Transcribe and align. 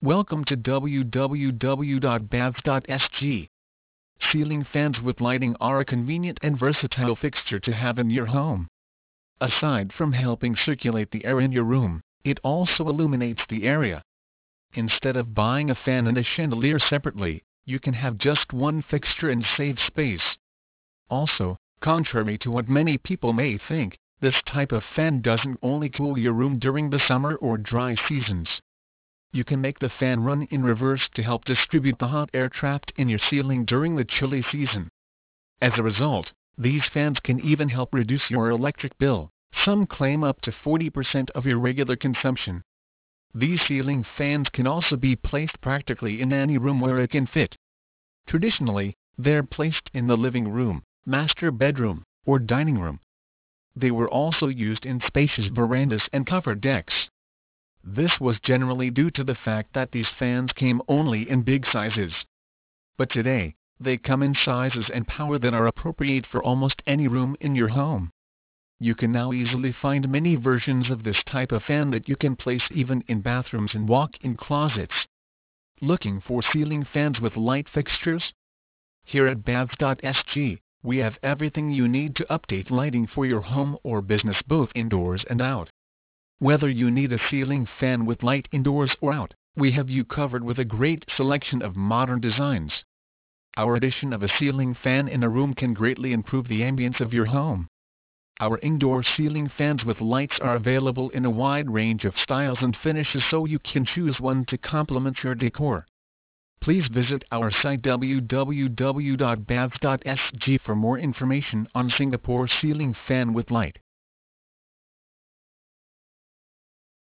Welcome 0.00 0.44
to 0.44 0.56
www.baths.sg. 0.56 1.48
Ceiling 4.30 4.66
fans 4.72 5.00
with 5.00 5.20
lighting 5.20 5.56
are 5.60 5.80
a 5.80 5.84
convenient 5.84 6.38
and 6.40 6.56
versatile 6.56 7.16
fixture 7.16 7.58
to 7.58 7.74
have 7.74 7.98
in 7.98 8.08
your 8.08 8.26
home. 8.26 8.68
Aside 9.40 9.92
from 9.92 10.12
helping 10.12 10.54
circulate 10.54 11.10
the 11.10 11.24
air 11.24 11.40
in 11.40 11.50
your 11.50 11.64
room, 11.64 12.00
it 12.22 12.38
also 12.44 12.88
illuminates 12.88 13.42
the 13.48 13.64
area. 13.64 14.04
Instead 14.72 15.16
of 15.16 15.34
buying 15.34 15.68
a 15.68 15.74
fan 15.74 16.06
and 16.06 16.16
a 16.16 16.22
chandelier 16.22 16.78
separately, 16.78 17.42
you 17.64 17.80
can 17.80 17.94
have 17.94 18.18
just 18.18 18.52
one 18.52 18.82
fixture 18.82 19.30
and 19.30 19.44
save 19.56 19.80
space. 19.80 20.36
Also, 21.10 21.56
contrary 21.80 22.38
to 22.38 22.52
what 22.52 22.68
many 22.68 22.98
people 22.98 23.32
may 23.32 23.58
think, 23.58 23.98
this 24.20 24.40
type 24.46 24.70
of 24.70 24.84
fan 24.94 25.22
doesn't 25.22 25.58
only 25.60 25.88
cool 25.88 26.16
your 26.16 26.34
room 26.34 26.60
during 26.60 26.88
the 26.88 27.02
summer 27.08 27.34
or 27.34 27.58
dry 27.58 27.96
seasons. 28.08 28.48
You 29.32 29.44
can 29.44 29.60
make 29.60 29.78
the 29.78 29.90
fan 29.90 30.24
run 30.24 30.48
in 30.50 30.62
reverse 30.62 31.08
to 31.14 31.22
help 31.22 31.44
distribute 31.44 31.98
the 31.98 32.08
hot 32.08 32.30
air 32.32 32.48
trapped 32.48 32.92
in 32.96 33.08
your 33.08 33.18
ceiling 33.18 33.66
during 33.66 33.94
the 33.94 34.04
chilly 34.04 34.42
season. 34.50 34.88
As 35.60 35.72
a 35.76 35.82
result, 35.82 36.32
these 36.56 36.84
fans 36.92 37.18
can 37.20 37.38
even 37.40 37.68
help 37.68 37.92
reduce 37.92 38.30
your 38.30 38.48
electric 38.48 38.96
bill, 38.96 39.30
some 39.64 39.86
claim 39.86 40.24
up 40.24 40.40
to 40.42 40.50
40% 40.50 41.30
of 41.30 41.44
your 41.44 41.58
regular 41.58 41.94
consumption. 41.94 42.62
These 43.34 43.60
ceiling 43.68 44.02
fans 44.16 44.48
can 44.48 44.66
also 44.66 44.96
be 44.96 45.14
placed 45.14 45.60
practically 45.60 46.20
in 46.20 46.32
any 46.32 46.56
room 46.56 46.80
where 46.80 46.98
it 46.98 47.10
can 47.10 47.26
fit. 47.26 47.54
Traditionally, 48.26 48.96
they're 49.18 49.42
placed 49.42 49.90
in 49.92 50.06
the 50.06 50.16
living 50.16 50.48
room, 50.48 50.82
master 51.04 51.50
bedroom, 51.50 52.02
or 52.24 52.38
dining 52.38 52.78
room. 52.78 53.00
They 53.76 53.90
were 53.90 54.08
also 54.08 54.48
used 54.48 54.86
in 54.86 55.02
spacious 55.06 55.46
verandas 55.46 56.08
and 56.12 56.26
covered 56.26 56.60
decks. 56.60 57.10
This 57.90 58.20
was 58.20 58.38
generally 58.40 58.90
due 58.90 59.10
to 59.12 59.24
the 59.24 59.34
fact 59.34 59.72
that 59.72 59.92
these 59.92 60.10
fans 60.18 60.52
came 60.52 60.82
only 60.88 61.26
in 61.26 61.40
big 61.40 61.64
sizes. 61.72 62.12
But 62.98 63.08
today, 63.08 63.54
they 63.80 63.96
come 63.96 64.22
in 64.22 64.34
sizes 64.34 64.90
and 64.90 65.08
power 65.08 65.38
that 65.38 65.54
are 65.54 65.66
appropriate 65.66 66.26
for 66.26 66.42
almost 66.42 66.82
any 66.86 67.08
room 67.08 67.34
in 67.40 67.54
your 67.54 67.68
home. 67.68 68.12
You 68.78 68.94
can 68.94 69.10
now 69.10 69.32
easily 69.32 69.72
find 69.72 70.06
many 70.06 70.36
versions 70.36 70.90
of 70.90 71.02
this 71.02 71.22
type 71.24 71.50
of 71.50 71.64
fan 71.64 71.90
that 71.92 72.10
you 72.10 72.16
can 72.16 72.36
place 72.36 72.68
even 72.70 73.04
in 73.08 73.22
bathrooms 73.22 73.74
and 73.74 73.88
walk-in 73.88 74.36
closets. 74.36 75.06
Looking 75.80 76.20
for 76.20 76.42
ceiling 76.42 76.84
fans 76.84 77.20
with 77.20 77.38
light 77.38 77.70
fixtures? 77.70 78.34
Here 79.02 79.26
at 79.26 79.44
Baths.sg, 79.44 80.58
we 80.82 80.98
have 80.98 81.18
everything 81.22 81.70
you 81.70 81.88
need 81.88 82.16
to 82.16 82.26
update 82.26 82.70
lighting 82.70 83.06
for 83.06 83.24
your 83.24 83.40
home 83.40 83.78
or 83.82 84.02
business 84.02 84.42
both 84.46 84.70
indoors 84.74 85.24
and 85.30 85.40
out. 85.40 85.70
Whether 86.40 86.68
you 86.68 86.88
need 86.92 87.12
a 87.12 87.18
ceiling 87.28 87.66
fan 87.80 88.06
with 88.06 88.22
light 88.22 88.46
indoors 88.52 88.94
or 89.00 89.12
out, 89.12 89.34
we 89.56 89.72
have 89.72 89.90
you 89.90 90.04
covered 90.04 90.44
with 90.44 90.60
a 90.60 90.64
great 90.64 91.04
selection 91.16 91.62
of 91.62 91.74
modern 91.74 92.20
designs. 92.20 92.84
Our 93.56 93.74
addition 93.74 94.12
of 94.12 94.22
a 94.22 94.28
ceiling 94.38 94.74
fan 94.74 95.08
in 95.08 95.24
a 95.24 95.28
room 95.28 95.52
can 95.52 95.74
greatly 95.74 96.12
improve 96.12 96.46
the 96.46 96.60
ambience 96.60 97.00
of 97.00 97.12
your 97.12 97.24
home. 97.24 97.66
Our 98.38 98.58
indoor 98.58 99.02
ceiling 99.02 99.48
fans 99.48 99.84
with 99.84 100.00
lights 100.00 100.38
are 100.40 100.54
available 100.54 101.10
in 101.10 101.24
a 101.24 101.30
wide 101.30 101.68
range 101.70 102.04
of 102.04 102.16
styles 102.16 102.58
and 102.60 102.76
finishes 102.76 103.24
so 103.28 103.44
you 103.44 103.58
can 103.58 103.84
choose 103.84 104.20
one 104.20 104.44
to 104.44 104.56
complement 104.56 105.24
your 105.24 105.34
decor. 105.34 105.88
Please 106.60 106.86
visit 106.86 107.24
our 107.32 107.50
site 107.50 107.82
www.baths.sg 107.82 108.20
for 110.60 110.76
more 110.76 110.98
information 111.00 111.66
on 111.74 111.90
Singapore 111.90 112.46
ceiling 112.46 112.94
fan 113.08 113.32
with 113.32 113.50
light. 113.50 113.80